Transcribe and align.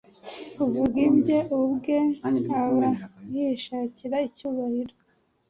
«Uvuga 0.63 0.95
ibye 1.09 1.37
ubwe 1.57 1.97
aba 2.63 2.89
yishakira 3.35 4.17
icyubahiro, 4.27 4.95